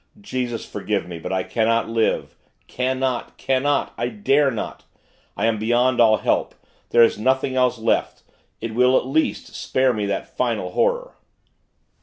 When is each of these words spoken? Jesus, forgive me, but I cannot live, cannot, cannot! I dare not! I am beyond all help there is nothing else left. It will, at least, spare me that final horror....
Jesus, 0.19 0.65
forgive 0.65 1.07
me, 1.07 1.19
but 1.19 1.31
I 1.31 1.43
cannot 1.43 1.87
live, 1.87 2.35
cannot, 2.65 3.37
cannot! 3.37 3.93
I 3.99 4.07
dare 4.09 4.49
not! 4.49 4.83
I 5.37 5.45
am 5.45 5.59
beyond 5.59 6.01
all 6.01 6.17
help 6.17 6.55
there 6.89 7.03
is 7.03 7.19
nothing 7.19 7.55
else 7.55 7.77
left. 7.77 8.23
It 8.61 8.73
will, 8.73 8.97
at 8.97 9.05
least, 9.05 9.53
spare 9.53 9.93
me 9.93 10.07
that 10.07 10.35
final 10.35 10.71
horror.... 10.71 11.13